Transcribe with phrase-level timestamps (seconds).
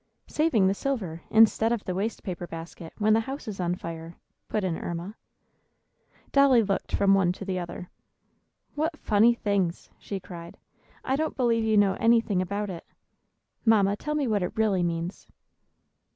[0.25, 4.15] "Saving the silver, instead of the waste paper basket, when the house is on fire,"
[4.49, 5.15] put in Erma.
[6.31, 7.91] Dolly looked from one to the other.
[8.73, 10.57] "What funny things!" she cried.
[11.05, 12.87] "I don't believe you know anything about it.
[13.63, 15.27] Mamma, tell me what it really means."